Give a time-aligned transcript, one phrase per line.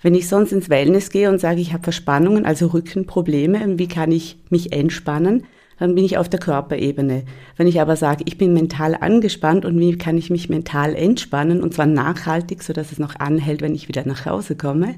[0.00, 4.12] Wenn ich sonst ins Wellness gehe und sage, ich habe Verspannungen, also Rückenprobleme, wie kann
[4.12, 5.44] ich mich entspannen,
[5.80, 7.24] dann bin ich auf der Körperebene.
[7.56, 11.60] Wenn ich aber sage, ich bin mental angespannt und wie kann ich mich mental entspannen
[11.60, 14.94] und zwar nachhaltig, so dass es noch anhält, wenn ich wieder nach Hause komme,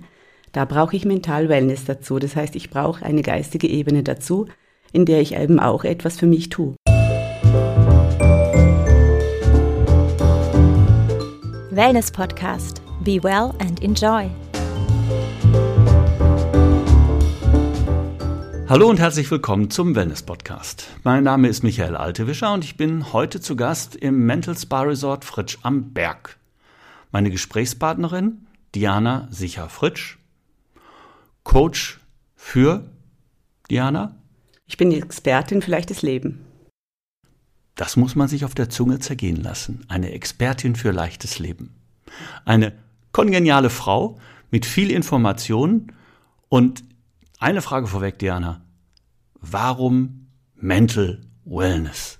[0.52, 2.18] da brauche ich Mental Wellness dazu.
[2.18, 4.48] Das heißt, ich brauche eine geistige Ebene dazu,
[4.92, 6.74] in der ich eben auch etwas für mich tue.
[11.70, 12.82] Wellness Podcast.
[13.02, 14.28] Be well and enjoy.
[18.70, 20.86] Hallo und herzlich willkommen zum Wellness Podcast.
[21.02, 25.24] Mein Name ist Michael Altewischer und ich bin heute zu Gast im Mental Spa Resort
[25.24, 26.38] Fritsch am Berg.
[27.10, 28.46] Meine Gesprächspartnerin
[28.76, 30.18] Diana Sicher-Fritsch,
[31.42, 31.98] Coach
[32.36, 32.88] für
[33.68, 34.14] Diana.
[34.66, 36.46] Ich bin die Expertin für leichtes Leben.
[37.74, 39.84] Das muss man sich auf der Zunge zergehen lassen.
[39.88, 41.74] Eine Expertin für leichtes Leben.
[42.44, 42.74] Eine
[43.10, 44.20] kongeniale Frau
[44.52, 45.90] mit viel Information
[46.48, 46.84] und
[47.40, 48.60] eine Frage vorweg, Diana.
[49.40, 52.18] Warum Mental Wellness?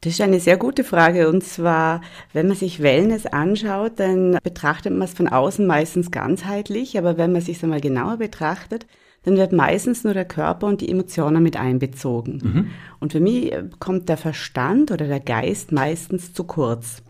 [0.00, 1.28] Das ist eine sehr gute Frage.
[1.28, 2.00] Und zwar,
[2.32, 6.98] wenn man sich Wellness anschaut, dann betrachtet man es von außen meistens ganzheitlich.
[6.98, 8.86] Aber wenn man sich es einmal genauer betrachtet,
[9.22, 12.40] dann wird meistens nur der Körper und die Emotionen mit einbezogen.
[12.42, 12.70] Mhm.
[13.00, 17.02] Und für mich kommt der Verstand oder der Geist meistens zu kurz.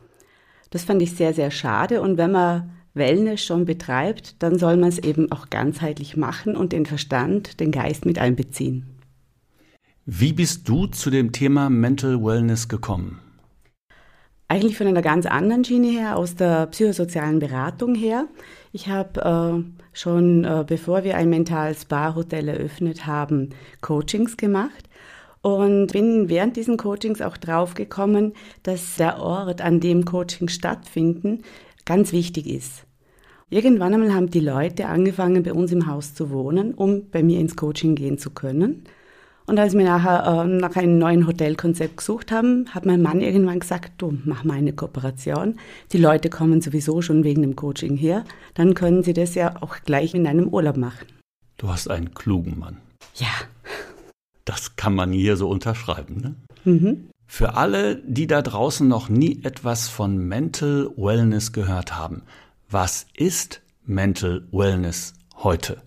[0.71, 2.01] Das fand ich sehr, sehr schade.
[2.03, 6.73] Und wenn man Wellness schon betreibt, dann soll man es eben auch ganzheitlich machen und
[6.73, 8.87] den Verstand, den Geist mit einbeziehen.
[10.05, 13.21] Wie bist du zu dem Thema Mental Wellness gekommen?
[14.49, 18.29] Eigentlich von einer ganz anderen Schiene her, aus der psychosozialen Beratung her.
[18.73, 24.89] Ich habe äh, schon, äh, bevor wir ein mentales Spa-Hotel eröffnet haben, Coachings gemacht
[25.43, 31.43] und bin während diesen Coachings auch draufgekommen, dass der Ort, an dem Coachings stattfinden,
[31.85, 32.86] ganz wichtig ist.
[33.49, 37.39] Irgendwann einmal haben die Leute angefangen, bei uns im Haus zu wohnen, um bei mir
[37.39, 38.83] ins Coaching gehen zu können.
[39.47, 43.61] Und als wir nachher äh, nach einem neuen Hotelkonzept gesucht haben, hat mein Mann irgendwann
[43.61, 45.61] gesagt, du, mach mal eine Kooperation.
[45.93, 48.25] Die Leute kommen sowieso schon wegen dem Coaching her.
[48.55, 51.07] Dann können sie das ja auch gleich in einem Urlaub machen.
[51.57, 52.79] Du hast einen klugen Mann.
[53.15, 53.29] Ja.
[54.45, 56.35] Das kann man hier so unterschreiben, ne?
[56.65, 57.11] Mhm.
[57.29, 62.23] Für alle, die da draußen noch nie etwas von Mental Wellness gehört haben,
[62.71, 65.83] was ist Mental Wellness heute?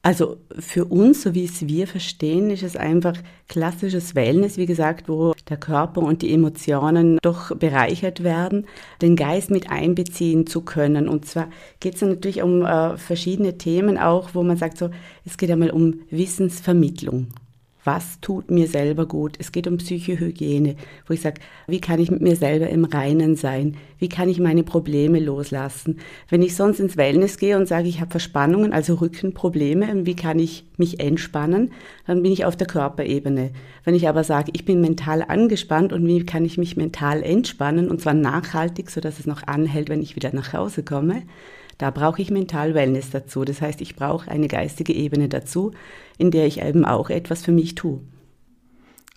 [0.00, 3.14] Also für uns, so wie es wir verstehen, ist es einfach
[3.48, 8.66] klassisches Wellness, wie gesagt, wo der Körper und die Emotionen doch bereichert werden,
[9.00, 11.08] den Geist mit einbeziehen zu können.
[11.08, 11.48] Und zwar
[11.80, 14.90] geht es natürlich um äh, verschiedene Themen auch, wo man sagt, so,
[15.24, 17.28] es geht einmal um Wissensvermittlung
[17.84, 19.36] was tut mir selber gut.
[19.38, 23.36] Es geht um Psychohygiene, wo ich sage, wie kann ich mit mir selber im Reinen
[23.36, 23.76] sein?
[23.98, 25.98] Wie kann ich meine Probleme loslassen?
[26.28, 30.38] Wenn ich sonst ins Wellness gehe und sage, ich habe Verspannungen, also Rückenprobleme, wie kann
[30.38, 31.72] ich mich entspannen?
[32.06, 33.50] Dann bin ich auf der Körperebene.
[33.84, 37.90] Wenn ich aber sage, ich bin mental angespannt und wie kann ich mich mental entspannen
[37.90, 41.22] und zwar nachhaltig, so dass es noch anhält, wenn ich wieder nach Hause komme,
[41.78, 43.44] da brauche ich Mental Wellness dazu.
[43.44, 45.72] Das heißt, ich brauche eine geistige Ebene dazu,
[46.18, 48.00] in der ich eben auch etwas für mich tue.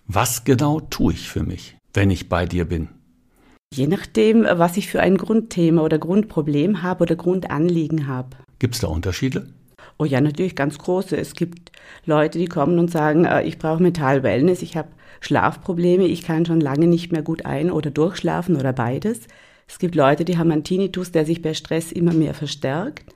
[0.08, 2.90] Was genau tue ich für mich, wenn ich bei dir bin?
[3.74, 8.38] Je nachdem, was ich für ein Grundthema oder Grundproblem habe oder Grundanliegen habe.
[8.60, 9.50] Gibt es da Unterschiede?
[10.00, 11.18] Oh ja, natürlich ganz große.
[11.18, 11.72] Es gibt
[12.06, 14.90] Leute, die kommen und sagen, äh, ich brauche Mental Wellness, ich habe
[15.20, 19.22] Schlafprobleme, ich kann schon lange nicht mehr gut ein- oder durchschlafen oder beides.
[19.68, 23.14] Es gibt Leute, die haben einen Tinnitus, der sich bei Stress immer mehr verstärkt.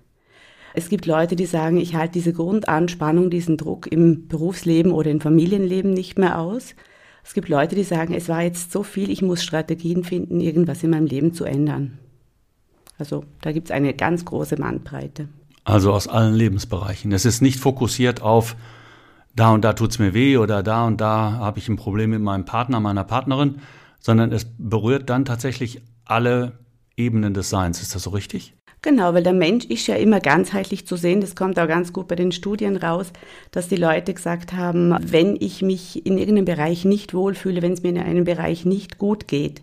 [0.73, 5.21] Es gibt Leute, die sagen, ich halte diese Grundanspannung, diesen Druck im Berufsleben oder im
[5.21, 6.75] Familienleben nicht mehr aus.
[7.23, 10.83] Es gibt Leute, die sagen, es war jetzt so viel, ich muss Strategien finden, irgendwas
[10.83, 11.99] in meinem Leben zu ändern.
[12.97, 15.27] Also da gibt es eine ganz große Bandbreite.
[15.63, 17.11] Also aus allen Lebensbereichen.
[17.11, 18.55] Es ist nicht fokussiert auf,
[19.35, 22.09] da und da tut es mir weh oder da und da habe ich ein Problem
[22.09, 23.55] mit meinem Partner, meiner Partnerin,
[23.99, 26.59] sondern es berührt dann tatsächlich alle
[26.97, 27.81] Ebenen des Seins.
[27.81, 28.53] Ist das so richtig?
[28.83, 31.21] Genau, weil der Mensch ist ja immer ganzheitlich zu sehen.
[31.21, 33.13] Das kommt auch ganz gut bei den Studien raus,
[33.51, 37.83] dass die Leute gesagt haben, wenn ich mich in irgendeinem Bereich nicht wohlfühle, wenn es
[37.83, 39.61] mir in einem Bereich nicht gut geht,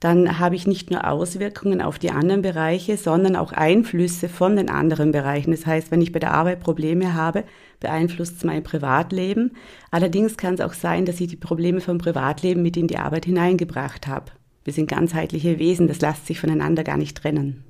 [0.00, 4.68] dann habe ich nicht nur Auswirkungen auf die anderen Bereiche, sondern auch Einflüsse von den
[4.68, 5.52] anderen Bereichen.
[5.52, 7.44] Das heißt, wenn ich bei der Arbeit Probleme habe,
[7.80, 9.52] beeinflusst es mein Privatleben.
[9.92, 13.26] Allerdings kann es auch sein, dass ich die Probleme vom Privatleben mit in die Arbeit
[13.26, 14.32] hineingebracht habe.
[14.66, 17.62] Wir sind ganzheitliche Wesen, das lässt sich voneinander gar nicht trennen.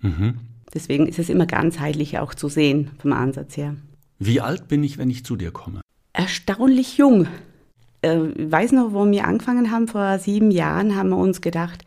[0.00, 0.34] Mhm.
[0.74, 3.76] Deswegen ist es immer ganzheitlich auch zu sehen vom Ansatz her.
[4.18, 5.80] Wie alt bin ich, wenn ich zu dir komme?
[6.12, 7.26] Erstaunlich jung.
[8.02, 11.84] Äh, ich weiß noch, wo wir angefangen haben, vor sieben Jahren, haben wir uns gedacht,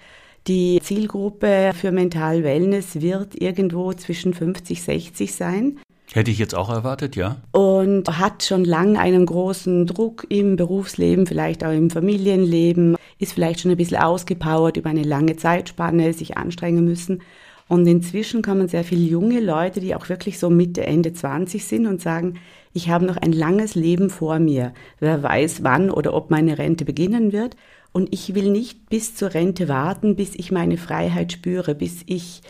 [0.47, 5.79] Die Zielgruppe für Mental Wellness wird irgendwo zwischen 50, 60 sein.
[6.13, 7.37] Hätte ich jetzt auch erwartet, ja.
[7.51, 13.61] Und hat schon lange einen großen Druck im Berufsleben, vielleicht auch im Familienleben, ist vielleicht
[13.61, 17.21] schon ein bisschen ausgepowert über eine lange Zeitspanne, sich anstrengen müssen.
[17.67, 21.87] Und inzwischen kommen sehr viele junge Leute, die auch wirklich so Mitte, Ende 20 sind
[21.87, 22.35] und sagen,
[22.73, 24.73] ich habe noch ein langes Leben vor mir.
[24.99, 27.55] Wer weiß, wann oder ob meine Rente beginnen wird.
[27.91, 32.41] Und ich will nicht bis zur Rente warten, bis ich meine Freiheit spüre, bis ich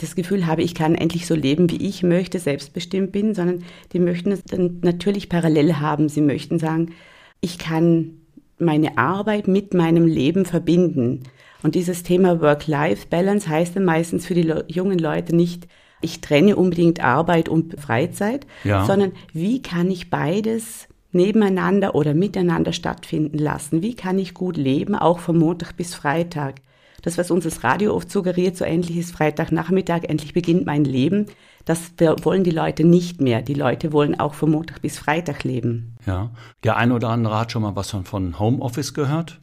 [0.00, 3.62] das Gefühl habe, ich kann endlich so leben, wie ich möchte, selbstbestimmt bin, sondern
[3.92, 6.08] die möchten es dann natürlich parallel haben.
[6.08, 6.92] Sie möchten sagen,
[7.40, 8.20] ich kann
[8.58, 11.24] meine Arbeit mit meinem Leben verbinden.
[11.62, 15.66] Und dieses Thema Work-Life-Balance heißt dann meistens für die Le jungen Leute nicht,
[16.02, 18.86] ich trenne unbedingt Arbeit und Freizeit, ja.
[18.86, 23.82] sondern wie kann ich beides nebeneinander oder miteinander stattfinden lassen?
[23.82, 26.56] Wie kann ich gut leben, auch von Montag bis Freitag?
[27.02, 31.26] Das, was uns das Radio oft suggeriert, so endlich ist Freitagnachmittag, endlich beginnt mein Leben,
[31.64, 31.92] das
[32.22, 33.42] wollen die Leute nicht mehr.
[33.42, 35.96] Die Leute wollen auch von Montag bis Freitag leben.
[36.06, 36.30] Ja,
[36.64, 39.40] der eine oder andere hat schon mal was von Homeoffice gehört.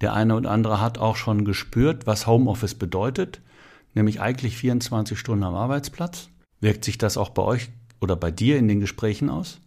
[0.00, 3.40] Der eine oder andere hat auch schon gespürt, was Homeoffice bedeutet,
[3.94, 6.28] nämlich eigentlich 24 Stunden am Arbeitsplatz.
[6.60, 7.70] Wirkt sich das auch bei euch
[8.00, 9.60] oder bei dir in den Gesprächen aus?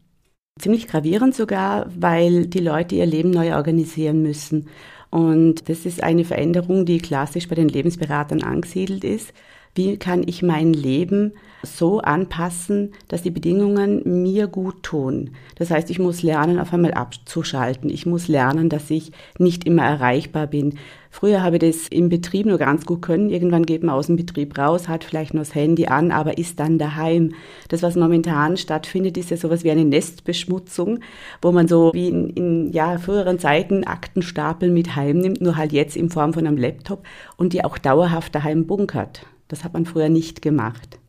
[0.60, 4.68] Ziemlich gravierend sogar, weil die Leute ihr Leben neu organisieren müssen.
[5.10, 9.34] Und das ist eine Veränderung, die klassisch bei den Lebensberatern angesiedelt ist.
[9.78, 15.36] Wie kann ich mein Leben so anpassen, dass die Bedingungen mir gut tun?
[15.54, 17.92] Das heißt, ich muss lernen, auf einmal abzuschalten.
[17.92, 20.80] Ich muss lernen, dass ich nicht immer erreichbar bin.
[21.12, 23.30] Früher habe ich das im Betrieb nur ganz gut können.
[23.30, 26.60] Irgendwann geht man aus dem Betrieb raus, hat vielleicht noch das Handy an, aber ist
[26.60, 27.36] dann daheim.
[27.70, 31.02] Das, was momentan stattfindet, ist ja sowas wie eine Nestbeschmutzung,
[31.40, 35.96] wo man so wie in, in ja, früheren Zeiten Aktenstapel mit heimnimmt, nur halt jetzt
[35.96, 37.04] in Form von einem Laptop
[37.38, 39.22] und die auch dauerhaft daheim bunkert.
[39.48, 41.00] Das hat man früher nicht gemacht.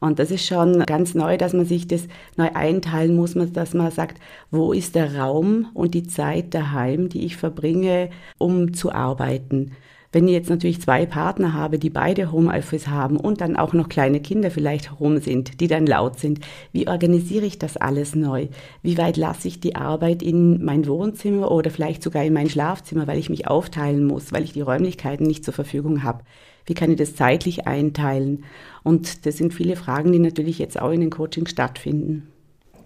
[0.00, 2.06] Und das ist schon ganz neu, dass man sich das
[2.36, 4.20] neu einteilen muss, dass man sagt,
[4.50, 9.72] wo ist der Raum und die Zeit daheim, die ich verbringe, um zu arbeiten.
[10.10, 13.90] Wenn ich jetzt natürlich zwei Partner habe, die beide Homeoffice haben und dann auch noch
[13.90, 16.40] kleine Kinder vielleicht herum sind, die dann laut sind,
[16.72, 18.48] wie organisiere ich das alles neu?
[18.82, 23.06] Wie weit lasse ich die Arbeit in mein Wohnzimmer oder vielleicht sogar in mein Schlafzimmer,
[23.06, 26.24] weil ich mich aufteilen muss, weil ich die Räumlichkeiten nicht zur Verfügung habe?
[26.64, 28.44] Wie kann ich das zeitlich einteilen?
[28.82, 32.28] Und das sind viele Fragen, die natürlich jetzt auch in den Coachings stattfinden.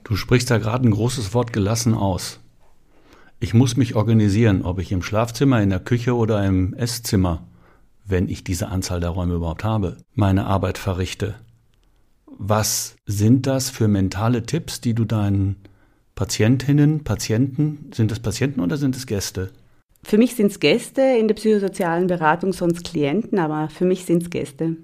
[0.03, 2.42] Du sprichst da gerade ein großes Wort gelassen aus.
[3.43, 7.43] Ich muss mich organisieren, ob ich im Schlafzimmer, in der Küche oder im Esszimmer,
[8.05, 11.35] wenn ich diese Anzahl der Räume überhaupt habe, meine Arbeit verrichte.
[12.27, 15.57] Was sind das für mentale Tipps, die du deinen
[16.15, 19.51] Patientinnen, Patienten, sind das Patienten oder sind es Gäste,
[20.05, 24.23] für mich sind es Gäste, in der psychosozialen Beratung sonst Klienten, aber für mich sind
[24.23, 24.77] es Gäste.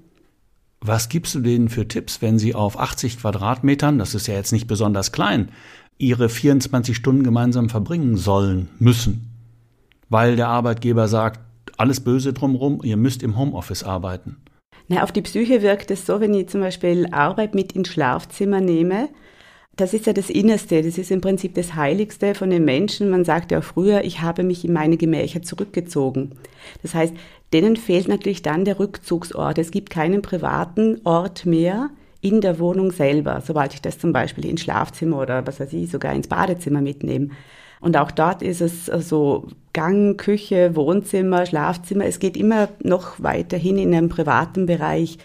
[0.80, 4.52] Was gibst du denen für Tipps, wenn sie auf 80 Quadratmetern, das ist ja jetzt
[4.52, 5.50] nicht besonders klein,
[5.98, 9.30] ihre 24 Stunden gemeinsam verbringen sollen, müssen?
[10.08, 11.40] Weil der Arbeitgeber sagt,
[11.76, 14.36] alles Böse drumherum, ihr müsst im Homeoffice arbeiten.
[14.88, 18.60] Na, auf die Psyche wirkt es so, wenn ich zum Beispiel Arbeit mit ins Schlafzimmer
[18.60, 19.10] nehme,
[19.78, 23.10] das ist ja das Innerste, das ist im Prinzip das Heiligste von den Menschen.
[23.10, 26.32] Man sagt ja auch früher, ich habe mich in meine Gemächer zurückgezogen.
[26.82, 27.14] Das heißt,
[27.52, 29.56] denen fehlt natürlich dann der Rückzugsort.
[29.58, 34.46] Es gibt keinen privaten Ort mehr in der Wohnung selber, sobald ich das zum Beispiel
[34.46, 37.28] ins Schlafzimmer oder was weiß ich, sogar ins Badezimmer mitnehme.
[37.80, 42.06] Und auch dort ist es so Gang, Küche, Wohnzimmer, Schlafzimmer.
[42.06, 45.18] Es geht immer noch weiterhin in einem privaten Bereich.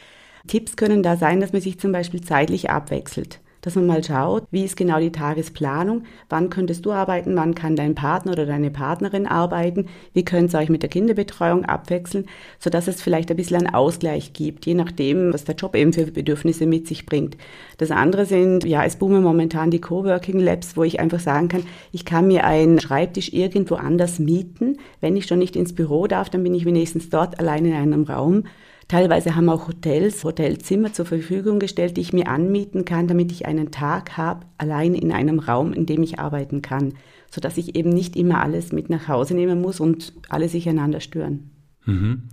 [0.47, 4.43] Tipps können da sein, dass man sich zum Beispiel zeitlich abwechselt dass man mal schaut,
[4.51, 8.69] wie ist genau die Tagesplanung, wann könntest du arbeiten, wann kann dein Partner oder deine
[8.69, 12.25] Partnerin arbeiten, wie könnt ihr euch mit der Kinderbetreuung abwechseln,
[12.59, 16.05] sodass es vielleicht ein bisschen einen Ausgleich gibt, je nachdem, was der Job eben für
[16.05, 17.37] Bedürfnisse mit sich bringt.
[17.77, 21.63] Das andere sind, ja, es boomen momentan die Coworking Labs, wo ich einfach sagen kann,
[21.93, 24.77] ich kann mir einen Schreibtisch irgendwo anders mieten.
[24.99, 28.03] Wenn ich schon nicht ins Büro darf, dann bin ich wenigstens dort allein in einem
[28.03, 28.43] Raum
[28.87, 33.45] Teilweise haben auch Hotels Hotelzimmer zur Verfügung gestellt, die ich mir anmieten kann, damit ich
[33.45, 36.93] einen Tag habe, allein in einem Raum, in dem ich arbeiten kann,
[37.31, 40.99] sodass ich eben nicht immer alles mit nach Hause nehmen muss und alle sich einander
[40.99, 41.51] stören.
[41.85, 42.23] Mhm.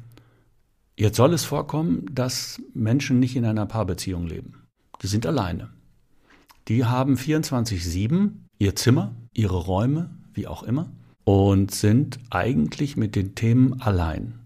[0.96, 4.66] Jetzt soll es vorkommen, dass Menschen nicht in einer Paarbeziehung leben.
[5.02, 5.70] Die sind alleine.
[6.68, 10.92] Die haben 24-7 ihr Zimmer, ihre Räume, wie auch immer,
[11.24, 14.39] und sind eigentlich mit den Themen allein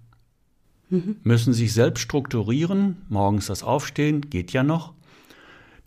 [0.88, 3.03] müssen sich selbst strukturieren.
[3.09, 4.93] Morgens das Aufstehen geht ja noch.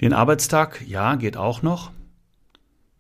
[0.02, 1.92] Den Arbeitstag, ja, geht auch noch.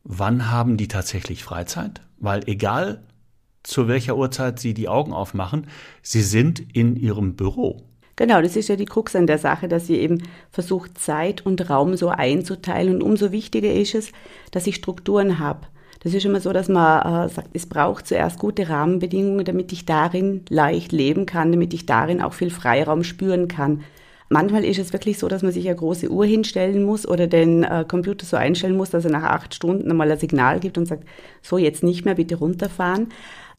[0.04, 2.02] Wann haben die tatsächlich Freizeit?
[2.20, 3.04] Weil egal
[3.68, 5.68] zu welcher Uhrzeit Sie die Augen aufmachen.
[6.02, 7.84] Sie sind in Ihrem Büro.
[8.16, 11.70] Genau, das ist ja die Krux an der Sache, dass sie eben versucht, Zeit und
[11.70, 12.96] Raum so einzuteilen.
[12.96, 14.12] Und umso wichtiger ist es,
[14.52, 15.68] dass ich Strukturen habe.
[16.00, 19.86] Das ist immer so, dass man äh, sagt, es braucht zuerst gute Rahmenbedingungen, damit ich
[19.86, 23.84] darin leicht leben kann, damit ich darin auch viel Freiraum spüren kann.
[24.30, 27.64] Manchmal ist es wirklich so, dass man sich eine große Uhr hinstellen muss oder den
[27.64, 30.86] äh, Computer so einstellen muss, dass er nach acht Stunden einmal ein Signal gibt und
[30.86, 31.06] sagt,
[31.42, 33.08] so jetzt nicht mehr, bitte runterfahren,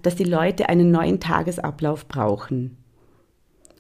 [0.02, 2.76] dass die Leute einen neuen Tagesablauf brauchen.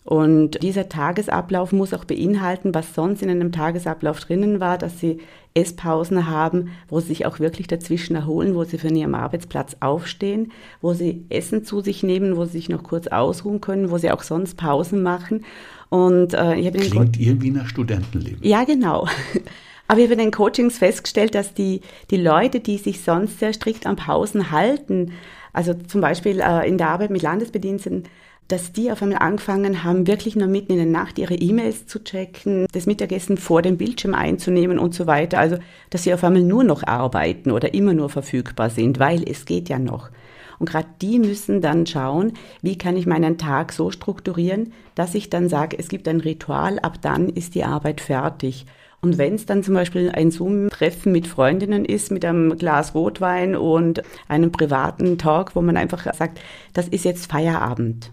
[0.08, 5.18] Und dieser Tagesablauf muss auch beinhalten, was sonst in einem Tagesablauf drinnen war, dass sie
[5.52, 10.50] Esspausen haben, wo sie sich auch wirklich dazwischen erholen, wo sie von ihrem Arbeitsplatz aufstehen,
[10.80, 14.10] wo sie Essen zu sich nehmen, wo sie sich noch kurz ausruhen können, wo sie
[14.10, 15.44] auch sonst Pausen machen.
[15.90, 18.38] Und äh, ich habe klingt irgendwie nach Studentenleben.
[18.40, 19.08] Ja, genau.
[19.88, 23.52] Aber ich habe in den Coachings festgestellt, dass die, die Leute, die sich sonst sehr
[23.52, 25.12] strikt an Pausen halten,
[25.52, 28.04] also zum Beispiel äh, in der Arbeit mit Landesbediensteten,
[28.48, 32.02] dass die auf einmal angefangen haben, wirklich nur mitten in der Nacht ihre E-Mails zu
[32.02, 35.38] checken, das Mittagessen vor dem Bildschirm einzunehmen und so weiter.
[35.38, 35.58] Also,
[35.90, 39.68] dass sie auf einmal nur noch arbeiten oder immer nur verfügbar sind, weil es geht
[39.68, 40.10] ja noch.
[40.58, 45.30] Und gerade die müssen dann schauen, wie kann ich meinen Tag so strukturieren, dass ich
[45.30, 48.66] dann sage, es gibt ein Ritual, ab dann ist die Arbeit fertig.
[49.00, 53.54] Und wenn es dann zum Beispiel ein Zoom-Treffen mit Freundinnen ist, mit einem Glas Rotwein
[53.54, 56.40] und einem privaten Talk, wo man einfach sagt,
[56.72, 58.10] das ist jetzt Feierabend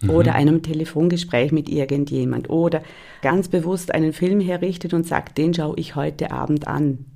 [0.00, 0.10] mhm.
[0.10, 2.82] oder einem Telefongespräch mit irgendjemand oder
[3.22, 7.06] ganz bewusst einen Film herrichtet und sagt, den schaue ich heute Abend an.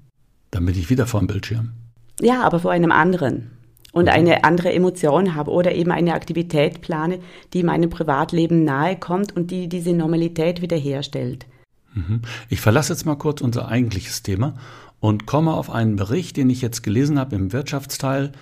[0.50, 1.72] Dann bin ich wieder vor dem Bildschirm.
[2.20, 3.50] Ja, aber vor einem anderen.
[3.92, 4.18] Und okay.
[4.18, 7.20] eine andere Emotion habe oder eben eine Aktivität plane,
[7.52, 11.46] die meinem Privatleben nahe kommt und die diese Normalität wiederherstellt.
[11.94, 12.22] Mhm.
[12.48, 14.56] Ich verlasse jetzt mal kurz unser eigentliches Thema
[14.98, 18.32] und komme auf einen Bericht, den ich jetzt gelesen habe im Wirtschaftsteil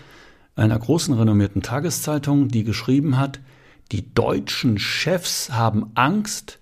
[0.56, 3.40] einer großen renommierten Tageszeitung, die geschrieben hat,
[3.90, 6.58] die deutschen Chefs haben Angst,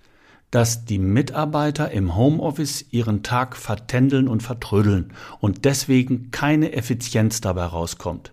[0.50, 7.64] dass die Mitarbeiter im Homeoffice ihren Tag vertändeln und vertrödeln und deswegen keine Effizienz dabei
[7.64, 8.32] rauskommt.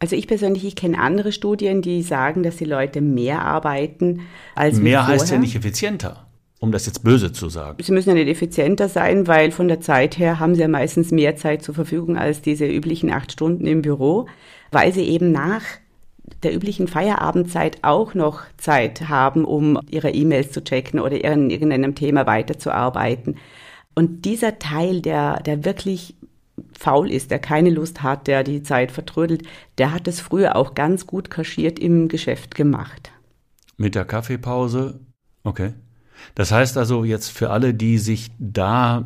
[0.00, 4.22] Also ich persönlich, ich kenne andere Studien, die sagen, dass die Leute mehr arbeiten
[4.54, 6.26] als Mehr heißt ja nicht effizienter,
[6.58, 7.82] um das jetzt böse zu sagen.
[7.82, 11.12] Sie müssen ja nicht effizienter sein, weil von der Zeit her haben sie ja meistens
[11.12, 14.26] mehr Zeit zur Verfügung als diese üblichen acht Stunden im Büro,
[14.72, 15.62] weil sie eben nach
[16.42, 21.94] der üblichen Feierabendzeit auch noch Zeit haben, um ihre E-Mails zu checken oder in irgendeinem
[21.94, 23.36] Thema weiterzuarbeiten.
[23.94, 26.14] Und dieser Teil, der, der wirklich
[26.78, 29.42] faul ist, der keine Lust hat, der die Zeit vertrödelt,
[29.78, 33.12] der hat es früher auch ganz gut kaschiert im Geschäft gemacht.
[33.76, 35.00] Mit der Kaffeepause?
[35.42, 35.74] Okay.
[36.34, 39.04] Das heißt also jetzt für alle, die sich da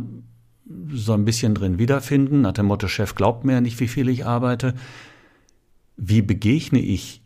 [0.93, 4.27] so ein bisschen drin wiederfinden, nach dem Motto, Chef glaubt mir nicht, wie viel ich
[4.27, 4.75] arbeite,
[5.99, 7.23] wie begegne ich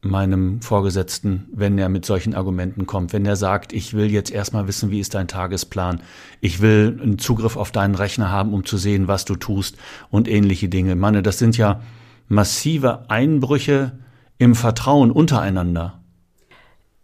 [0.00, 4.66] meinem Vorgesetzten, wenn er mit solchen Argumenten kommt, wenn er sagt, ich will jetzt erstmal
[4.66, 6.02] wissen, wie ist dein Tagesplan,
[6.40, 9.76] ich will einen Zugriff auf deinen Rechner haben, um zu sehen, was du tust
[10.10, 10.96] und ähnliche Dinge.
[10.96, 11.80] Meine, das sind ja
[12.28, 13.92] massive Einbrüche
[14.38, 16.00] im Vertrauen untereinander.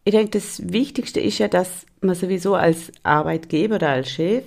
[0.05, 4.45] Ich denke, das Wichtigste ist ja, dass man sowieso als Arbeitgeber oder als Chef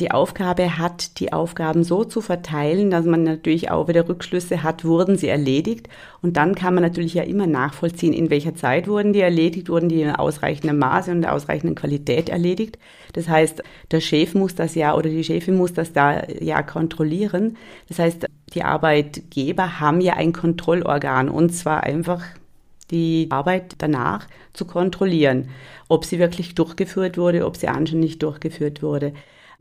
[0.00, 4.84] die Aufgabe hat, die Aufgaben so zu verteilen, dass man natürlich auch wieder Rückschlüsse hat,
[4.84, 5.88] wurden sie erledigt.
[6.22, 9.88] Und dann kann man natürlich ja immer nachvollziehen, in welcher Zeit wurden die erledigt, wurden
[9.88, 12.78] die in ausreichendem Maße und in ausreichender Qualität erledigt.
[13.12, 17.56] Das heißt, der Chef muss das ja oder die Chefin muss das da ja kontrollieren.
[17.88, 22.22] Das heißt, die Arbeitgeber haben ja ein Kontrollorgan und zwar einfach
[22.90, 25.50] die Arbeit danach zu kontrollieren,
[25.88, 29.12] ob sie wirklich durchgeführt wurde, ob sie anständig durchgeführt wurde.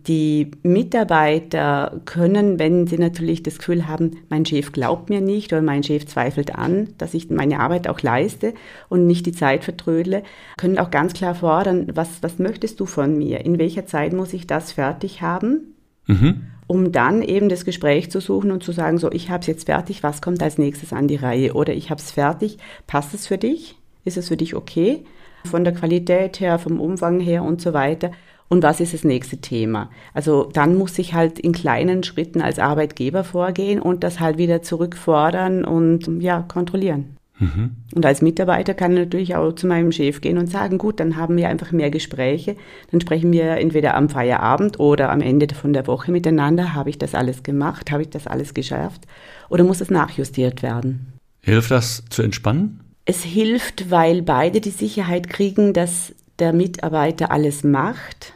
[0.07, 5.61] Die Mitarbeiter können, wenn sie natürlich das Gefühl haben, mein Chef glaubt mir nicht oder
[5.61, 8.53] mein Chef zweifelt an, dass ich meine Arbeit auch leiste
[8.87, 10.23] und nicht die Zeit vertrödle,
[10.57, 13.43] können auch ganz klar fordern, was, was möchtest du von mir?
[13.43, 15.75] In welcher Zeit muss ich das fertig haben?
[16.07, 16.43] Mhm.
[16.65, 19.65] Um dann eben das Gespräch zu suchen und zu sagen, so, ich habe es jetzt
[19.65, 21.53] fertig, was kommt als nächstes an die Reihe?
[21.53, 23.75] Oder ich habe es fertig, passt es für dich?
[24.05, 25.03] Ist es für dich okay?
[25.45, 28.11] Von der Qualität her, vom Umfang her und so weiter
[28.49, 29.89] und was ist das nächste Thema.
[30.13, 34.63] Also dann muss ich halt in kleinen Schritten als Arbeitgeber vorgehen und das halt wieder
[34.63, 37.15] zurückfordern und ja, kontrollieren.
[37.37, 37.75] Mhm.
[37.95, 41.15] Und als Mitarbeiter kann ich natürlich auch zu meinem Chef gehen und sagen, gut, dann
[41.15, 42.57] haben wir einfach mehr Gespräche.
[42.91, 46.73] Dann sprechen wir entweder am Feierabend oder am Ende von der Woche miteinander.
[46.73, 47.91] Habe ich das alles gemacht?
[47.91, 49.03] Habe ich das alles geschafft?
[49.47, 51.13] Oder muss es nachjustiert werden?
[51.41, 52.81] Hilft das zu entspannen?
[53.05, 58.33] Es hilft, weil beide die Sicherheit kriegen, dass der Mitarbeiter alles macht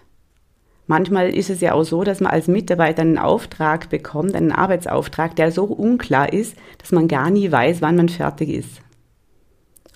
[0.85, 5.35] Manchmal ist es ja auch so, dass man als Mitarbeiter einen Auftrag bekommt, einen Arbeitsauftrag,
[5.35, 8.81] der so unklar ist, dass man gar nie weiß, wann man fertig ist.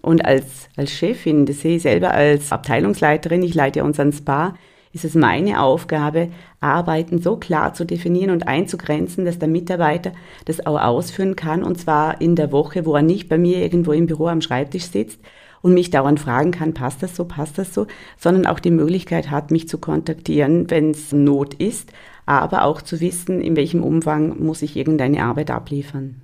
[0.01, 4.56] Und als, als Chefin, das sehe ich selber als Abteilungsleiterin, ich leite unseren Spa,
[4.94, 6.29] ist es meine Aufgabe,
[6.62, 10.13] Arbeiten so klar zu definieren und einzugrenzen, dass der Mitarbeiter
[10.46, 13.91] das auch ausführen kann, und zwar in der Woche, wo er nicht bei mir irgendwo
[13.91, 15.20] im Büro am Schreibtisch sitzt
[15.67, 19.29] und mich dauernd fragen kann, passt das so, passt das so, sondern auch die Möglichkeit
[19.29, 21.91] hat, mich zu kontaktieren, wenn es Not ist,
[22.25, 26.21] aber auch zu wissen, in welchem Umfang muss ich irgendeine Arbeit abliefern.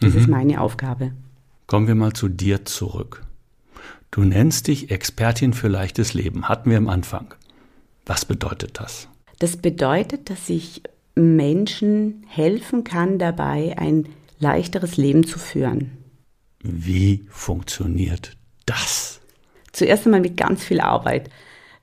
[0.00, 0.18] Das mhm.
[0.18, 1.12] ist meine Aufgabe.
[1.68, 3.22] Kommen wir mal zu dir zurück.
[4.10, 7.34] Du nennst dich Expertin für leichtes Leben, hatten wir am Anfang.
[8.04, 9.06] Was bedeutet das?
[9.38, 10.82] Das bedeutet, dass ich
[11.14, 14.06] Menschen helfen kann dabei, ein
[14.40, 15.92] leichteres Leben zu führen.
[16.64, 18.36] Wie funktioniert
[18.66, 19.20] das?
[19.72, 21.30] Zuerst einmal mit ganz viel Arbeit.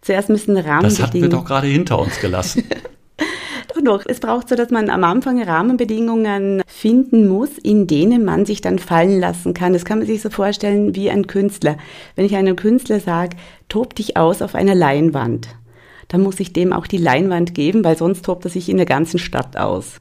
[0.02, 0.96] Zuerst müssen Rahmenbedingungen.
[0.96, 2.64] Das hatten wir doch gerade hinter uns gelassen.
[3.68, 4.06] doch noch.
[4.06, 8.80] Es braucht so, dass man am Anfang Rahmenbedingungen finden muss, in denen man sich dann
[8.80, 9.74] fallen lassen kann.
[9.74, 11.78] Das kann man sich so vorstellen wie ein Künstler.
[12.16, 13.36] Wenn ich einem Künstler sage,
[13.68, 15.50] tob dich aus auf einer Leinwand
[16.10, 18.86] dann muss ich dem auch die Leinwand geben, weil sonst tobt er sich in der
[18.86, 20.00] ganzen Stadt aus.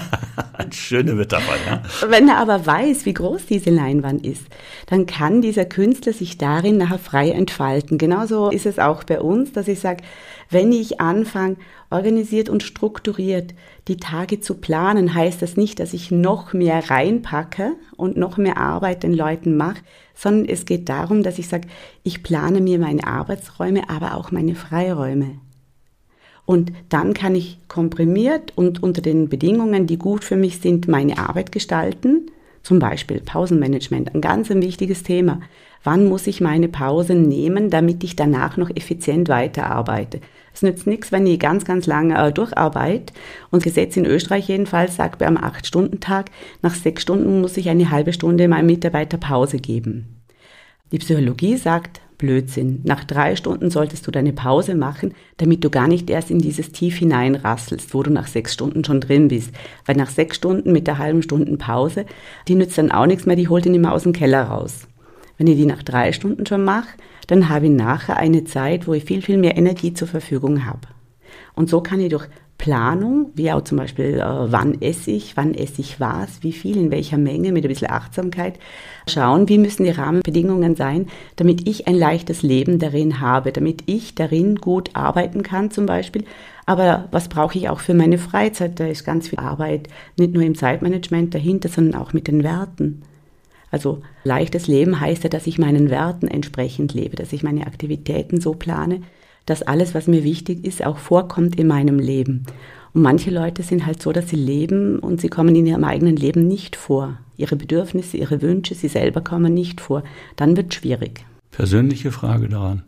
[0.70, 1.82] Schöne Metapher, ja.
[2.08, 4.44] Wenn er aber weiß, wie groß diese Leinwand ist,
[4.86, 7.96] dann kann dieser Künstler sich darin nachher frei entfalten.
[7.96, 10.04] Genauso ist es auch bei uns, dass ich sage,
[10.50, 11.56] wenn ich anfange,
[11.90, 13.54] organisiert und strukturiert
[13.88, 18.58] die Tage zu planen, heißt das nicht, dass ich noch mehr reinpacke und noch mehr
[18.58, 19.82] Arbeit den Leuten mache,
[20.14, 21.68] sondern es geht darum, dass ich sage,
[22.02, 25.38] ich plane mir meine Arbeitsräume, aber auch meine Freiräume.
[26.44, 31.18] Und dann kann ich komprimiert und unter den Bedingungen, die gut für mich sind, meine
[31.18, 32.30] Arbeit gestalten.
[32.62, 35.40] Zum Beispiel Pausenmanagement, ein ganz ein wichtiges Thema.
[35.84, 40.20] Wann muss ich meine Pausen nehmen, damit ich danach noch effizient weiterarbeite?
[40.58, 43.12] Es nützt nichts, wenn ich ganz, ganz lange äh, durcharbeite.
[43.52, 47.92] Und Gesetz in Österreich jedenfalls sagt bei einem 8-Stunden-Tag, nach sechs Stunden muss ich eine
[47.92, 50.20] halbe Stunde meinem Mitarbeiter Pause geben.
[50.90, 52.80] Die Psychologie sagt, Blödsinn.
[52.82, 56.72] Nach drei Stunden solltest du deine Pause machen, damit du gar nicht erst in dieses
[56.72, 59.52] Tief hineinrasselst, wo du nach sechs Stunden schon drin bist.
[59.86, 62.04] Weil nach sechs Stunden mit der halben Stunden Pause,
[62.48, 64.88] die nützt dann auch nichts mehr, die holt ihn immer aus dem Keller raus.
[65.36, 66.88] Wenn ich die nach drei Stunden schon mache,
[67.28, 70.88] dann habe ich nachher eine Zeit, wo ich viel, viel mehr Energie zur Verfügung habe.
[71.54, 75.54] Und so kann ich durch Planung, wie auch zum Beispiel, äh, wann esse ich, wann
[75.54, 78.58] esse ich was, wie viel, in welcher Menge, mit ein bisschen Achtsamkeit,
[79.08, 84.16] schauen, wie müssen die Rahmenbedingungen sein, damit ich ein leichtes Leben darin habe, damit ich
[84.16, 86.24] darin gut arbeiten kann zum Beispiel.
[86.66, 88.80] Aber was brauche ich auch für meine Freizeit?
[88.80, 89.88] Da ist ganz viel Arbeit,
[90.18, 93.02] nicht nur im Zeitmanagement dahinter, sondern auch mit den Werten.
[93.70, 98.40] Also leichtes Leben heißt ja, dass ich meinen Werten entsprechend lebe, dass ich meine Aktivitäten
[98.40, 99.02] so plane,
[99.46, 102.44] dass alles, was mir wichtig ist, auch vorkommt in meinem Leben.
[102.92, 106.16] Und manche Leute sind halt so, dass sie leben und sie kommen in ihrem eigenen
[106.16, 107.18] Leben nicht vor.
[107.36, 110.02] Ihre Bedürfnisse, ihre Wünsche, sie selber kommen nicht vor.
[110.36, 111.24] Dann wird schwierig.
[111.50, 112.82] Persönliche Frage daran.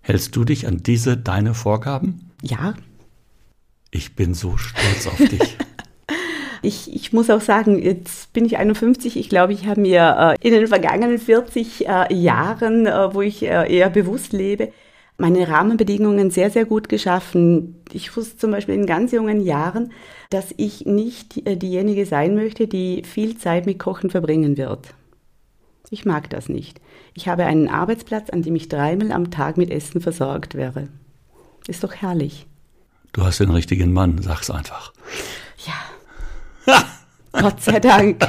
[0.00, 2.30] Hältst du dich an diese deine Vorgaben?
[2.42, 2.74] Ja.
[3.90, 5.56] Ich bin so stolz auf dich.
[6.66, 9.16] Ich, ich muss auch sagen, jetzt bin ich 51.
[9.16, 13.44] Ich glaube, ich habe mir äh, in den vergangenen 40 äh, Jahren, äh, wo ich
[13.44, 14.72] eher bewusst lebe,
[15.16, 17.80] meine Rahmenbedingungen sehr, sehr gut geschaffen.
[17.92, 19.92] Ich wusste zum Beispiel in ganz jungen Jahren,
[20.30, 24.88] dass ich nicht diejenige sein möchte, die viel Zeit mit Kochen verbringen wird.
[25.90, 26.80] Ich mag das nicht.
[27.14, 30.88] Ich habe einen Arbeitsplatz, an dem ich dreimal am Tag mit Essen versorgt wäre.
[31.68, 32.46] Ist doch herrlich.
[33.12, 34.92] Du hast den richtigen Mann, sag's einfach.
[36.66, 36.84] Ja,
[37.32, 38.24] Gott sei Dank.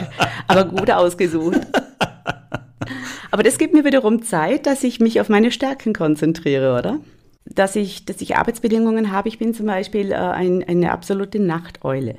[0.48, 1.60] Aber gut ausgesucht.
[3.32, 7.00] Aber das gibt mir wiederum Zeit, dass ich mich auf meine Stärken konzentriere, oder?
[7.46, 9.30] Dass ich, dass ich Arbeitsbedingungen habe.
[9.30, 12.16] Ich bin zum Beispiel äh, ein, eine absolute Nachteule.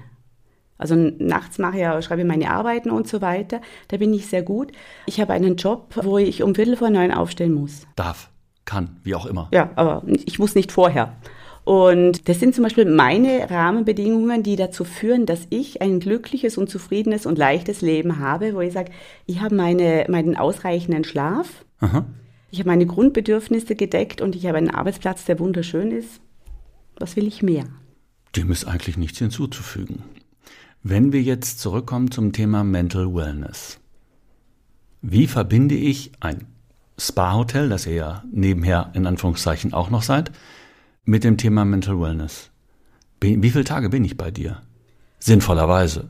[0.79, 3.61] Also nachts mache ich, schreibe ich meine Arbeiten und so weiter.
[3.89, 4.71] Da bin ich sehr gut.
[5.07, 7.87] Ich habe einen Job, wo ich um Viertel vor neun aufstehen muss.
[7.97, 8.31] Darf,
[8.65, 9.49] kann, wie auch immer.
[9.53, 11.17] Ja, aber ich muss nicht vorher.
[11.69, 16.71] Und das sind zum Beispiel meine Rahmenbedingungen, die dazu führen, dass ich ein glückliches und
[16.71, 18.91] zufriedenes und leichtes Leben habe, wo ich sage,
[19.27, 22.07] ich habe meine, meinen ausreichenden Schlaf, Aha.
[22.51, 26.23] ich habe meine Grundbedürfnisse gedeckt und ich habe einen Arbeitsplatz, der wunderschön ist.
[26.97, 27.67] Was will ich mehr?
[28.35, 30.05] Dem ist eigentlich nichts hinzuzufügen.
[30.83, 33.79] Wenn wir jetzt zurückkommen zum Thema Mental Wellness.
[35.03, 36.47] Wie verbinde ich ein
[36.97, 40.33] Spa-Hotel, das ihr ja nebenher in Anführungszeichen auch noch seid,
[41.05, 42.51] mit dem Thema Mental Wellness.
[43.21, 44.63] Wie viele Tage bin ich bei dir?
[45.19, 46.09] Sinnvollerweise.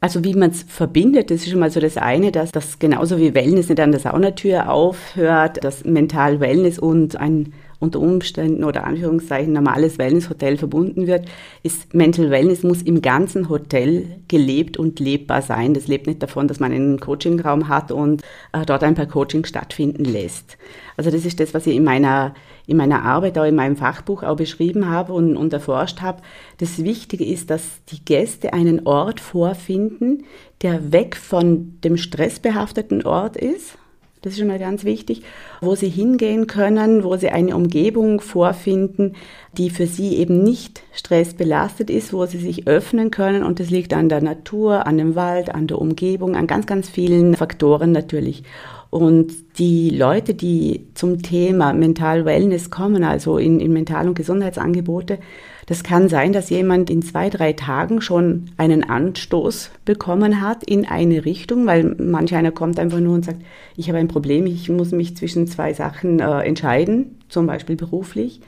[0.00, 3.18] Also wie man es verbindet, das ist schon mal so das eine, dass das genauso
[3.18, 8.84] wie Wellness nicht an der Saunatür aufhört, dass Mental Wellness und ein unter Umständen oder
[8.84, 11.26] Anführungszeichen normales Wellnesshotel verbunden wird,
[11.62, 15.74] ist Mental Wellness muss im ganzen Hotel gelebt und lebbar sein.
[15.74, 19.48] Das lebt nicht davon, dass man einen Coachingraum hat und äh, dort ein paar Coachings
[19.48, 20.58] stattfinden lässt.
[20.96, 22.34] Also das ist das, was ich in meiner,
[22.66, 26.22] in meiner Arbeit, auch in meinem Fachbuch auch beschrieben habe und, und erforscht habe.
[26.58, 30.24] Das Wichtige ist, dass die Gäste einen Ort vorfinden,
[30.62, 33.76] der weg von dem stressbehafteten Ort ist
[34.24, 35.22] das ist schon mal ganz wichtig,
[35.60, 39.16] wo sie hingehen können, wo sie eine Umgebung vorfinden,
[39.52, 43.42] die für sie eben nicht stressbelastet ist, wo sie sich öffnen können.
[43.42, 46.88] Und das liegt an der Natur, an dem Wald, an der Umgebung, an ganz, ganz
[46.88, 48.44] vielen Faktoren natürlich.
[48.88, 55.18] Und die Leute, die zum Thema Mental Wellness kommen, also in, in Mental- und Gesundheitsangebote,
[55.66, 60.86] das kann sein, dass jemand in zwei, drei Tagen schon einen Anstoß bekommen hat in
[60.86, 63.40] eine Richtung, weil manch einer kommt einfach nur und sagt,
[63.76, 68.40] ich habe ein Problem, ich muss mich zwischen zwei Sachen äh, entscheiden, zum Beispiel beruflich.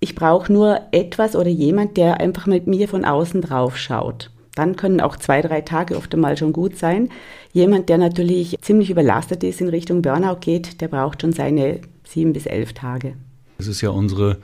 [0.00, 4.30] Ich brauche nur etwas oder jemand, der einfach mit mir von außen drauf schaut.
[4.54, 7.08] Dann können auch zwei, drei Tage oft einmal schon gut sein.
[7.52, 12.32] Jemand, der natürlich ziemlich überlastet ist, in Richtung Burnout geht, der braucht schon seine sieben
[12.32, 13.14] bis elf Tage.
[13.58, 14.38] Das ist ja unsere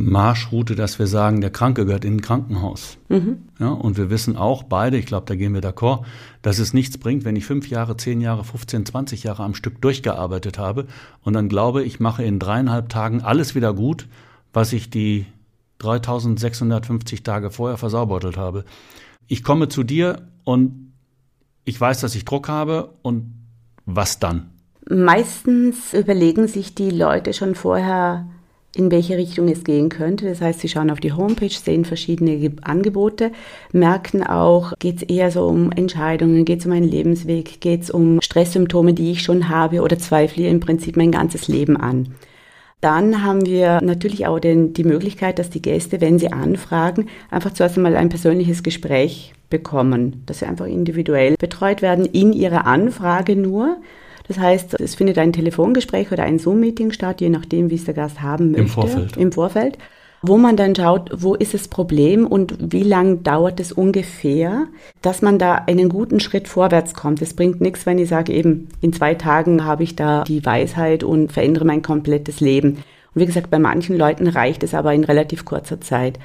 [0.00, 2.98] Marschroute, dass wir sagen, der Kranke gehört in ein Krankenhaus.
[3.08, 3.48] Mhm.
[3.58, 6.04] Ja, und wir wissen auch beide, ich glaube, da gehen wir d'accord,
[6.40, 9.82] dass es nichts bringt, wenn ich fünf Jahre, zehn Jahre, 15, 20 Jahre am Stück
[9.82, 10.86] durchgearbeitet habe
[11.24, 14.06] und dann glaube, ich mache in dreieinhalb Tagen alles wieder gut,
[14.52, 15.26] was ich die
[15.80, 18.64] 3650 Tage vorher versaubeutelt habe.
[19.26, 20.92] Ich komme zu dir und
[21.64, 23.34] ich weiß, dass ich Druck habe und
[23.84, 24.50] was dann?
[24.88, 28.26] Meistens überlegen sich die Leute schon vorher,
[28.76, 30.26] in welche Richtung es gehen könnte.
[30.28, 33.32] Das heißt, sie schauen auf die Homepage, sehen verschiedene Angebote,
[33.72, 37.90] merken auch, geht es eher so um Entscheidungen, geht es um einen Lebensweg, geht es
[37.90, 42.14] um Stresssymptome, die ich schon habe oder zweifle im Prinzip mein ganzes Leben an.
[42.80, 47.52] Dann haben wir natürlich auch den, die Möglichkeit, dass die Gäste, wenn sie anfragen, einfach
[47.52, 53.34] zuerst einmal ein persönliches Gespräch bekommen, dass sie einfach individuell betreut werden in ihrer Anfrage
[53.34, 53.78] nur.
[54.28, 57.94] Das heißt, es findet ein Telefongespräch oder ein Zoom-Meeting statt, je nachdem, wie es der
[57.94, 58.62] Gast haben möchte.
[58.62, 59.16] Im Vorfeld.
[59.16, 59.78] Im Vorfeld
[60.22, 64.66] wo man dann schaut, wo ist das Problem und wie lang dauert es ungefähr,
[65.00, 67.22] dass man da einen guten Schritt vorwärts kommt.
[67.22, 71.04] Es bringt nichts, wenn ich sage, eben in zwei Tagen habe ich da die Weisheit
[71.04, 72.78] und verändere mein komplettes Leben.
[73.14, 76.18] Und wie gesagt, bei manchen Leuten reicht es aber in relativ kurzer Zeit.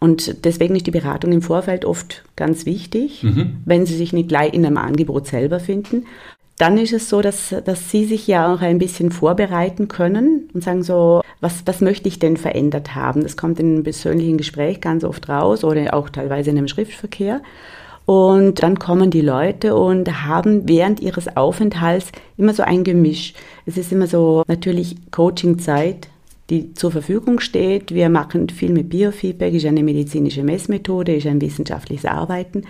[0.00, 3.56] Und deswegen ist die Beratung im Vorfeld oft ganz wichtig, mhm.
[3.64, 6.04] wenn sie sich nicht gleich in einem Angebot selber finden.
[6.58, 10.64] Dann ist es so, dass, dass Sie sich ja auch ein bisschen vorbereiten können und
[10.64, 13.22] sagen so, was, was möchte ich denn verändert haben?
[13.22, 17.42] Das kommt in einem persönlichen Gespräch ganz oft raus oder auch teilweise in einem Schriftverkehr.
[18.06, 23.34] Und dann kommen die Leute und haben während ihres Aufenthalts immer so ein Gemisch.
[23.64, 26.08] Es ist immer so natürlich Coachingzeit,
[26.50, 27.94] die zur Verfügung steht.
[27.94, 32.62] Wir machen viel mit Biofeedback, ist eine medizinische Messmethode, ist ein wissenschaftliches Arbeiten,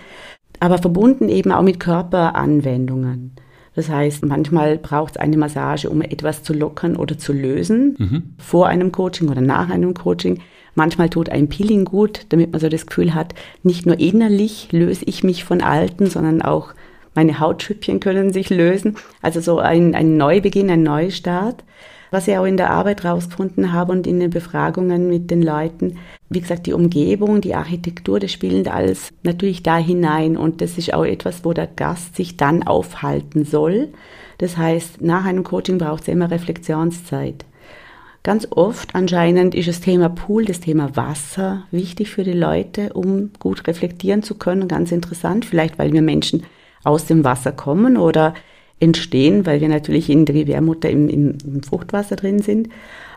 [0.60, 3.32] aber verbunden eben auch mit Körperanwendungen.
[3.78, 8.22] Das heißt, manchmal braucht es eine Massage, um etwas zu lockern oder zu lösen, mhm.
[8.36, 10.40] vor einem Coaching oder nach einem Coaching.
[10.74, 15.04] Manchmal tut ein Peeling gut, damit man so das Gefühl hat, nicht nur innerlich löse
[15.06, 16.74] ich mich von Alten, sondern auch
[17.14, 18.96] meine Hautschüppchen können sich lösen.
[19.22, 21.64] Also so ein, ein Neubeginn, ein Neustart
[22.10, 25.98] was ich auch in der Arbeit rausgefunden habe und in den Befragungen mit den Leuten.
[26.28, 30.94] Wie gesagt, die Umgebung, die Architektur, das spielen alles natürlich da hinein und das ist
[30.94, 33.88] auch etwas, wo der Gast sich dann aufhalten soll.
[34.38, 37.44] Das heißt, nach einem Coaching braucht es immer Reflexionszeit.
[38.22, 43.30] Ganz oft anscheinend ist das Thema Pool, das Thema Wasser wichtig für die Leute, um
[43.38, 44.68] gut reflektieren zu können.
[44.68, 46.42] Ganz interessant, vielleicht weil wir Menschen
[46.84, 48.34] aus dem Wasser kommen oder
[48.80, 52.68] entstehen, weil wir natürlich in der Gebärmutter im, im, im Fruchtwasser drin sind.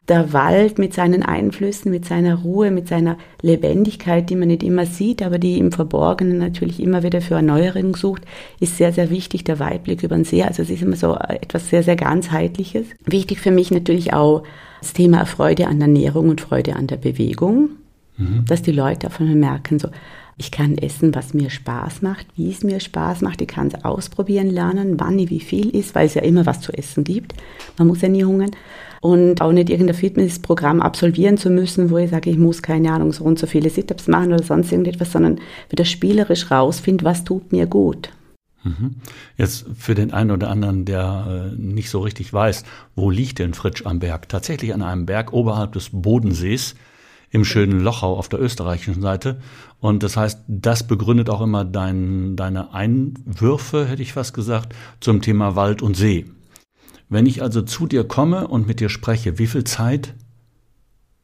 [0.07, 4.87] Der Wald mit seinen Einflüssen, mit seiner Ruhe, mit seiner Lebendigkeit, die man nicht immer
[4.87, 8.23] sieht, aber die im Verborgenen natürlich immer wieder für Erneuerung sucht,
[8.59, 9.43] ist sehr, sehr wichtig.
[9.43, 12.87] Der Weitblick über den See, also es ist immer so etwas sehr, sehr ganzheitliches.
[13.05, 14.43] Wichtig für mich natürlich auch
[14.81, 17.69] das Thema Freude an der Ernährung und Freude an der Bewegung,
[18.17, 18.43] mhm.
[18.47, 19.89] dass die Leute auf einmal merken, so,
[20.41, 23.43] ich kann essen, was mir Spaß macht, wie es mir Spaß macht.
[23.43, 26.71] Ich kann es ausprobieren lernen, wann wie viel ist, weil es ja immer was zu
[26.73, 27.35] essen gibt.
[27.77, 28.49] Man muss ja nie hungern.
[29.01, 33.13] Und auch nicht irgendein Fitnessprogramm absolvieren zu müssen, wo ich sage, ich muss keine Ahnung,
[33.13, 37.51] so und so viele Sit-ups machen oder sonst irgendetwas, sondern wieder spielerisch rausfinden, was tut
[37.51, 38.09] mir gut.
[38.63, 38.95] Mhm.
[39.37, 42.63] Jetzt für den einen oder anderen, der äh, nicht so richtig weiß,
[42.95, 44.27] wo liegt denn Fritsch am Berg?
[44.27, 46.73] Tatsächlich an einem Berg oberhalb des Bodensees
[47.31, 49.41] im schönen Lochau auf der österreichischen Seite.
[49.79, 55.21] Und das heißt, das begründet auch immer dein, deine Einwürfe, hätte ich fast gesagt, zum
[55.21, 56.25] Thema Wald und See.
[57.09, 60.13] Wenn ich also zu dir komme und mit dir spreche, wie viel Zeit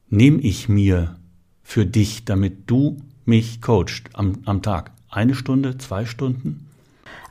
[0.09, 1.17] nehme ich mir
[1.61, 4.91] für dich, damit du mich coacht am, am Tag?
[5.09, 6.67] Eine Stunde, zwei Stunden?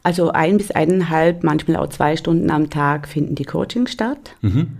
[0.02, 4.36] Also ein bis eineinhalb, manchmal auch zwei Stunden am Tag finden die Coachings statt.
[4.40, 4.76] Mhm.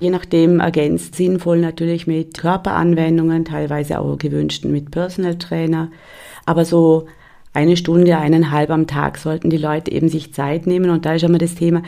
[0.00, 5.90] Je nachdem ergänzt sinnvoll natürlich mit Körperanwendungen, teilweise auch gewünschten mit Personal Trainer.
[6.46, 7.06] Aber so
[7.52, 10.90] eine Stunde, eineinhalb am Tag sollten die Leute eben sich Zeit nehmen.
[10.90, 11.82] Und da ist immer das Thema,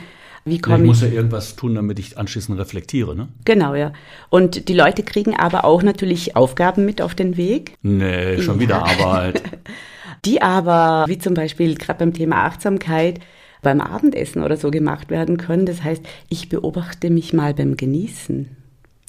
[0.44, 0.83] wie komme ich.
[0.83, 3.29] Ich muss ja irgendwas tun, damit ich anschließend reflektiere, ne?
[3.44, 3.92] Genau, ja.
[4.29, 7.77] Und die Leute kriegen aber auch natürlich Aufgaben mit auf den Weg.
[7.83, 8.61] Nee, schon ja.
[8.61, 9.42] wieder Arbeit.
[10.25, 13.20] die aber, wie zum Beispiel gerade beim Thema Achtsamkeit,
[13.62, 15.66] beim Abendessen oder so gemacht werden können.
[15.66, 18.57] Das heißt, ich beobachte mich mal beim Genießen.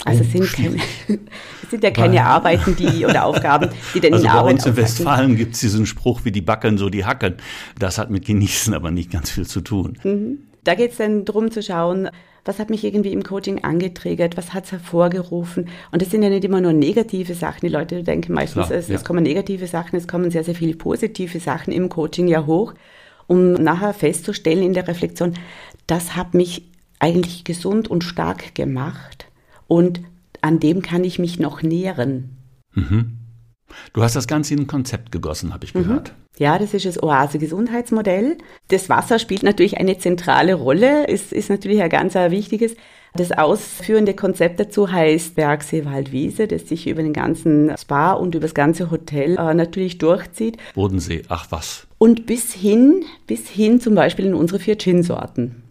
[0.06, 0.78] Also oh, sind, keine,
[1.70, 4.44] sind ja keine Weil, Arbeiten, die oder Aufgaben, die denn also in Arbeit.
[4.44, 7.36] Bei uns in Westfalen gibt es diesen Spruch, wie die backen, so die hacken.
[7.80, 9.98] Das hat mit Genießen aber nicht ganz viel zu tun.
[10.04, 10.40] Mhm.
[10.64, 12.10] Da geht es dann darum zu schauen,
[12.46, 15.70] was hat mich irgendwie im Coaching angetriggert, was hat es hervorgerufen.
[15.92, 17.62] Und das sind ja nicht immer nur negative Sachen.
[17.62, 18.96] Die Leute denken meistens, Klar, es, ja.
[18.96, 22.74] es kommen negative Sachen, es kommen sehr, sehr viele positive Sachen im Coaching ja hoch
[23.28, 25.34] um nachher festzustellen in der Reflexion,
[25.88, 29.28] das hat mich eigentlich gesund und stark gemacht
[29.68, 30.02] und
[30.42, 32.38] an dem kann ich mich noch nähren.
[32.74, 33.18] Mhm.
[33.94, 35.84] Du hast das Ganze in ein Konzept gegossen, habe ich mhm.
[35.84, 36.14] gehört.
[36.38, 38.38] Ja, das ist das Oase-Gesundheitsmodell.
[38.70, 42.76] Das Wasser spielt natürlich eine zentrale Rolle, ist, ist natürlich ein ganz ein wichtiges.
[43.16, 48.42] Das ausführende Konzept dazu heißt Bergsee Waldwiese, das sich über den ganzen Spa und über
[48.44, 50.58] das ganze Hotel äh, natürlich durchzieht.
[50.74, 51.86] Bodensee, ach was.
[52.00, 55.62] Und bis hin, bis hin zum Beispiel in unsere vier Gin-Sorten.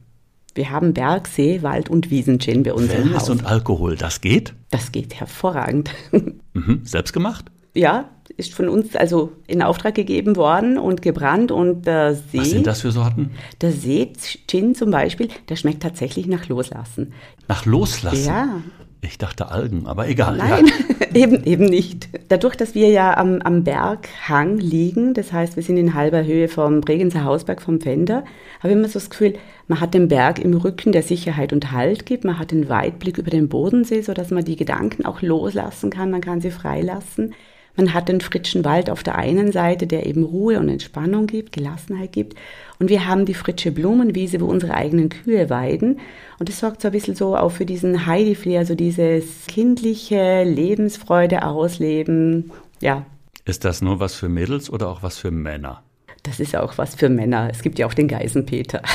[0.54, 3.30] Wir haben Bergsee, Wald und Wiesen-Gin bei uns Wellness im Haus.
[3.30, 4.54] und Alkohol, das geht?
[4.70, 5.90] Das geht hervorragend.
[6.54, 7.46] Mhm, selbst gemacht?
[7.74, 12.38] Ja, ist von uns also in Auftrag gegeben worden und gebrannt und der See.
[12.38, 13.30] Was sind das für Sorten?
[13.60, 14.12] Der See
[14.46, 17.12] Gin zum Beispiel, der schmeckt tatsächlich nach Loslassen.
[17.48, 18.26] Nach Loslassen?
[18.26, 18.62] Ja.
[19.04, 20.36] Ich dachte Algen, aber egal.
[20.36, 21.06] Nein, ja.
[21.14, 22.08] eben, eben nicht.
[22.28, 26.46] Dadurch, dass wir ja am, am Berghang liegen, das heißt, wir sind in halber Höhe
[26.46, 28.22] vom Bregenzer Hausberg vom Fender,
[28.60, 29.34] habe ich immer so das Gefühl,
[29.66, 32.24] man hat den Berg im Rücken, der Sicherheit und Halt gibt.
[32.24, 36.12] Man hat den Weitblick über den Bodensee, sodass man die Gedanken auch loslassen kann.
[36.12, 37.34] Man kann sie freilassen.
[37.76, 41.52] Man hat den Fritschen Wald auf der einen Seite, der eben Ruhe und Entspannung gibt,
[41.52, 42.36] Gelassenheit gibt.
[42.78, 46.00] Und wir haben die Fritsche Blumenwiese, wo unsere eigenen Kühe weiden.
[46.38, 51.44] Und das sorgt so ein bisschen so auch für diesen Heidi-Flair, so dieses kindliche Lebensfreude
[51.46, 52.50] ausleben.
[52.80, 53.06] Ja.
[53.44, 55.82] Ist das nur was für Mädels oder auch was für Männer?
[56.22, 57.48] Das ist auch was für Männer.
[57.50, 58.82] Es gibt ja auch den Geisenpeter.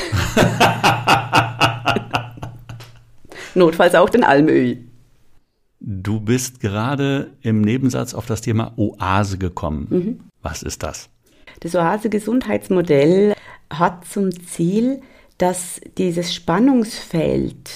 [3.55, 4.86] Notfalls auch den Almöhi.
[5.79, 9.87] Du bist gerade im Nebensatz auf das Thema Oase gekommen.
[9.89, 10.19] Mhm.
[10.41, 11.09] Was ist das?
[11.59, 13.35] Das Oase-Gesundheitsmodell
[13.69, 15.01] hat zum Ziel,
[15.37, 17.69] dass dieses Spannungsfeld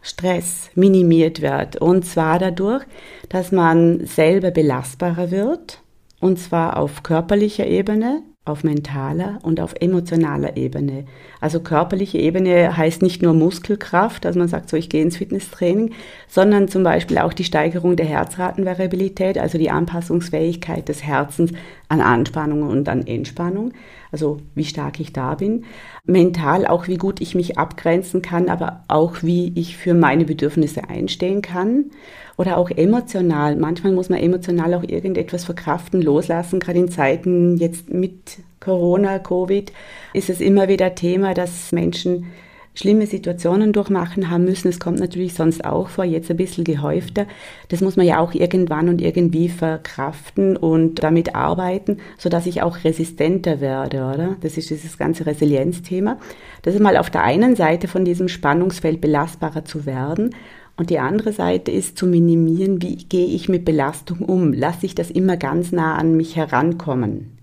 [0.00, 1.76] Stress minimiert wird.
[1.76, 2.84] Und zwar dadurch,
[3.28, 5.82] dass man selber belastbarer wird.
[6.20, 11.04] Und zwar auf körperlicher Ebene, auf mentaler und auf emotionaler Ebene.
[11.40, 15.92] Also körperliche Ebene heißt nicht nur Muskelkraft, also man sagt so, ich gehe ins Fitnesstraining,
[16.26, 21.52] sondern zum Beispiel auch die Steigerung der Herzratenvariabilität, also die Anpassungsfähigkeit des Herzens
[21.88, 23.72] an Anspannung und an Entspannung,
[24.10, 25.64] also wie stark ich da bin.
[26.04, 30.88] Mental auch, wie gut ich mich abgrenzen kann, aber auch, wie ich für meine Bedürfnisse
[30.88, 31.86] einstehen kann
[32.36, 33.56] oder auch emotional.
[33.56, 36.60] Manchmal muss man emotional auch irgendetwas verkraften, loslassen.
[36.60, 39.72] Gerade in Zeiten jetzt mit Corona, Covid
[40.14, 42.26] ist es immer wieder Thema, dass Menschen
[42.78, 44.68] schlimme Situationen durchmachen haben müssen.
[44.68, 47.26] Es kommt natürlich sonst auch vor, jetzt ein bisschen gehäufter.
[47.70, 52.84] Das muss man ja auch irgendwann und irgendwie verkraften und damit arbeiten, sodass ich auch
[52.84, 54.36] resistenter werde, oder?
[54.42, 56.18] Das ist dieses ganze Resilienzthema.
[56.62, 60.30] Das ist mal auf der einen Seite von diesem Spannungsfeld belastbarer zu werden
[60.76, 64.52] und die andere Seite ist zu minimieren, wie gehe ich mit Belastung um?
[64.52, 67.37] Lasse ich das immer ganz nah an mich herankommen?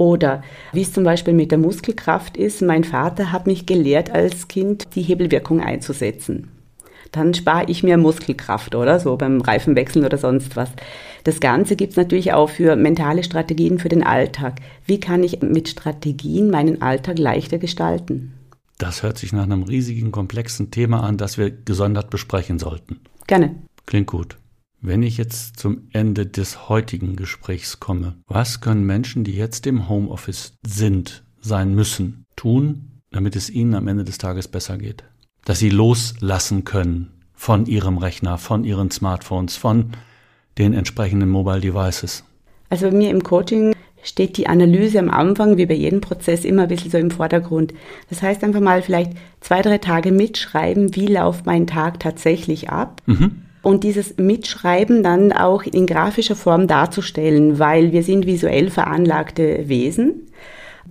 [0.00, 4.48] Oder wie es zum Beispiel mit der Muskelkraft ist, mein Vater hat mich gelehrt, als
[4.48, 6.48] Kind die Hebelwirkung einzusetzen.
[7.12, 8.98] Dann spare ich mir Muskelkraft, oder?
[8.98, 10.70] So beim Reifenwechseln oder sonst was.
[11.24, 14.60] Das Ganze gibt es natürlich auch für mentale Strategien für den Alltag.
[14.86, 18.32] Wie kann ich mit Strategien meinen Alltag leichter gestalten?
[18.78, 23.00] Das hört sich nach einem riesigen, komplexen Thema an, das wir gesondert besprechen sollten.
[23.26, 23.54] Gerne.
[23.84, 24.38] Klingt gut.
[24.82, 29.90] Wenn ich jetzt zum Ende des heutigen Gesprächs komme, was können Menschen, die jetzt im
[29.90, 35.04] Homeoffice sind, sein müssen, tun, damit es ihnen am Ende des Tages besser geht?
[35.44, 39.92] Dass sie loslassen können von ihrem Rechner, von ihren Smartphones, von
[40.56, 42.24] den entsprechenden Mobile Devices.
[42.70, 46.62] Also bei mir im Coaching steht die Analyse am Anfang, wie bei jedem Prozess, immer
[46.62, 47.74] ein bisschen so im Vordergrund.
[48.08, 53.02] Das heißt einfach mal vielleicht zwei, drei Tage mitschreiben, wie läuft mein Tag tatsächlich ab.
[53.04, 53.42] Mhm.
[53.62, 60.26] Und dieses Mitschreiben dann auch in grafischer Form darzustellen, weil wir sind visuell veranlagte Wesen.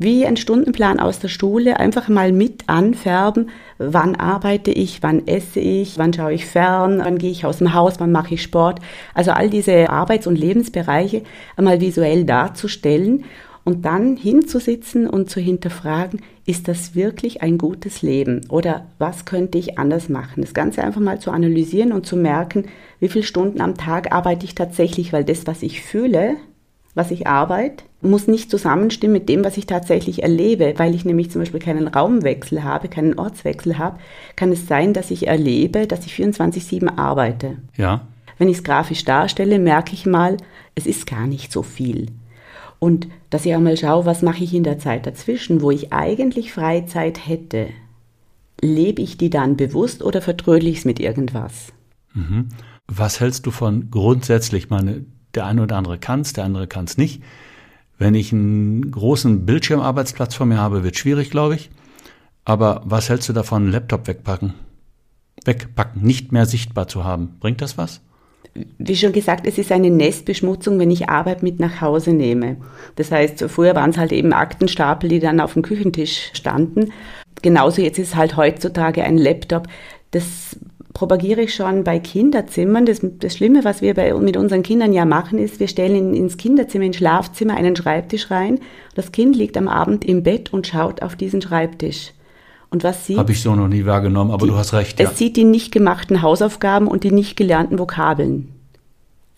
[0.01, 5.60] Wie ein Stundenplan aus der Schule, einfach mal mit anfärben, wann arbeite ich, wann esse
[5.60, 8.79] ich, wann schaue ich fern, wann gehe ich aus dem Haus, wann mache ich Sport.
[9.13, 11.23] Also all diese Arbeits- und Lebensbereiche
[11.58, 13.25] einmal visuell darzustellen
[13.69, 19.60] und dann hinzusitzen und zu hinterfragen, ist das wirklich ein gutes Leben oder was könnte
[19.60, 20.41] ich anders machen?
[20.41, 22.65] Das Ganze einfach mal zu analysieren und zu merken,
[22.99, 26.38] wie viele Stunden am Tag arbeite ich tatsächlich, weil das, was ich fühle,
[26.95, 30.73] was ich arbeite, muss nicht zusammenstimmen mit dem, was ich tatsächlich erlebe.
[30.77, 33.99] Weil ich nämlich zum Beispiel keinen Raumwechsel habe, keinen Ortswechsel habe,
[34.36, 37.60] kann es sein, dass ich erlebe, dass ich 24-7 arbeite.
[37.77, 38.08] Ja.
[38.39, 40.38] Wenn ich es grafisch darstelle, merke ich mal,
[40.73, 42.08] es ist gar nicht so viel.
[42.79, 45.91] Und dass ich auch mal schaue, was mache ich in der Zeit dazwischen, wo ich
[45.91, 47.67] eigentlich Freizeit hätte.
[48.62, 51.73] Lebe ich die dann bewusst oder vertrödel ich es mit irgendwas?
[52.13, 52.49] Mhm.
[52.88, 56.85] Was hältst du von grundsätzlich, meine, der eine oder andere kann es, der andere kann
[56.85, 57.21] es nicht.
[57.97, 61.69] Wenn ich einen großen Bildschirmarbeitsplatz vor mir habe, wird schwierig, glaube ich.
[62.45, 64.53] Aber was hältst du davon, Laptop wegpacken?
[65.45, 67.35] Wegpacken, nicht mehr sichtbar zu haben.
[67.39, 68.01] Bringt das was?
[68.77, 72.57] Wie schon gesagt, es ist eine Nestbeschmutzung, wenn ich Arbeit mit nach Hause nehme.
[72.95, 76.91] Das heißt, früher waren es halt eben Aktenstapel, die dann auf dem Küchentisch standen.
[77.41, 79.67] Genauso jetzt ist halt heutzutage ein Laptop.
[80.12, 80.57] Das
[80.93, 82.85] propagiere ich schon bei Kinderzimmern.
[82.85, 86.13] Das, das Schlimme, was wir bei, mit unseren Kindern ja machen, ist, wir stellen in,
[86.13, 88.59] ins Kinderzimmer, ins Schlafzimmer einen Schreibtisch rein.
[88.95, 92.12] Das Kind liegt am Abend im Bett und schaut auf diesen Schreibtisch.
[92.71, 93.17] Und was sieht?
[93.17, 94.99] Habe ich so noch nie wahrgenommen, aber die, du hast recht.
[94.99, 95.10] Ja.
[95.10, 98.49] Es sieht die nicht gemachten Hausaufgaben und die nicht gelernten Vokabeln.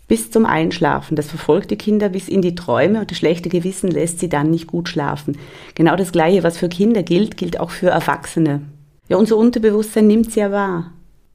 [0.07, 1.15] Bis zum Einschlafen.
[1.15, 4.51] Das verfolgt die Kinder bis in die Träume und das schlechte Gewissen lässt sie dann
[4.51, 5.37] nicht gut schlafen.
[5.75, 8.61] Genau das Gleiche, was für Kinder gilt, gilt auch für Erwachsene.
[9.07, 10.91] Ja, unser Unterbewusstsein nimmt es ja wahr.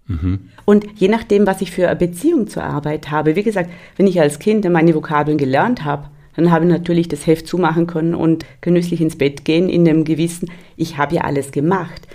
[0.07, 0.51] Mhm.
[0.67, 4.21] Und je nachdem, was ich für eine Beziehung zur Arbeit habe, wie gesagt, wenn ich
[4.21, 8.45] als Kind meine Vokabeln gelernt habe, dann habe ich natürlich das Heft zumachen können und
[8.61, 12.07] genüsslich ins Bett gehen in dem Gewissen, ich habe ja alles gemacht.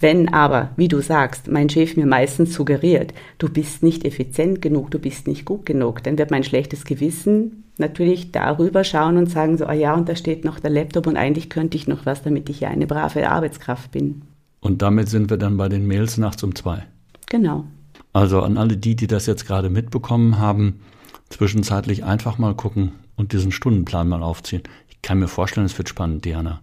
[0.00, 4.90] Wenn aber, wie du sagst, mein Chef mir meistens suggeriert, du bist nicht effizient genug,
[4.90, 9.56] du bist nicht gut genug, dann wird mein schlechtes Gewissen natürlich darüber schauen und sagen
[9.56, 12.22] so, ah ja, und da steht noch der Laptop und eigentlich könnte ich noch was,
[12.22, 14.22] damit ich ja eine brave Arbeitskraft bin.
[14.60, 16.84] Und damit sind wir dann bei den Mails nachts um zwei.
[17.28, 17.64] Genau.
[18.12, 20.80] Also an alle die, die das jetzt gerade mitbekommen haben,
[21.28, 24.62] zwischenzeitlich einfach mal gucken, und diesen Stundenplan mal aufziehen.
[24.88, 26.62] Ich kann mir vorstellen, es wird spannend, Diana,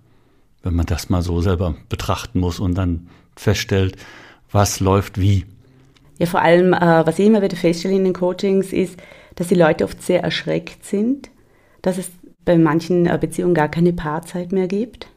[0.63, 3.97] wenn man das mal so selber betrachten muss und dann feststellt,
[4.51, 5.45] was läuft wie.
[6.17, 8.97] Ja, vor allem, äh, was ich immer wieder feststelle in den Coachings, ist,
[9.35, 11.29] dass die Leute oft sehr erschreckt sind,
[11.81, 12.09] dass es
[12.45, 15.09] bei manchen äh, Beziehungen gar keine Paarzeit mehr gibt.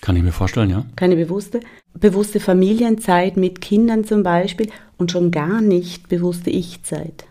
[0.00, 0.86] Kann ich mir vorstellen, ja.
[0.94, 1.60] Keine bewusste,
[1.94, 7.26] bewusste Familienzeit mit Kindern zum Beispiel und schon gar nicht bewusste Ich-Zeit.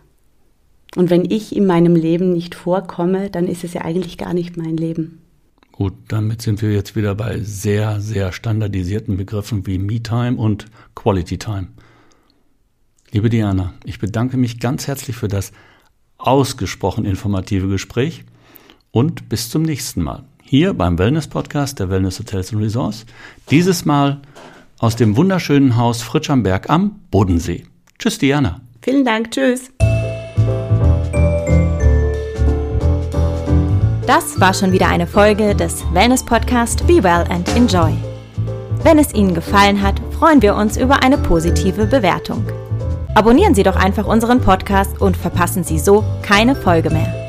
[0.96, 4.56] Und wenn ich in meinem Leben nicht vorkomme, dann ist es ja eigentlich gar nicht
[4.56, 5.20] mein Leben.
[5.70, 11.68] Gut, damit sind wir jetzt wieder bei sehr, sehr standardisierten Begriffen wie Me-Time und Quality-Time.
[13.12, 15.52] Liebe Diana, ich bedanke mich ganz herzlich für das
[16.16, 18.24] ausgesprochen informative Gespräch
[18.90, 20.24] und bis zum nächsten Mal.
[20.42, 23.04] Hier beim Wellness Podcast der Wellness Hotels und Resorts.
[23.50, 24.22] Dieses Mal
[24.78, 27.66] aus dem wunderschönen Haus Fritsch am Berg am Bodensee.
[27.98, 28.62] Tschüss, Diana.
[28.80, 29.30] Vielen Dank.
[29.30, 29.70] Tschüss.
[34.06, 37.92] Das war schon wieder eine Folge des Wellness Podcast Be Well and Enjoy.
[38.84, 42.44] Wenn es Ihnen gefallen hat, freuen wir uns über eine positive Bewertung.
[43.16, 47.25] Abonnieren Sie doch einfach unseren Podcast und verpassen Sie so keine Folge mehr.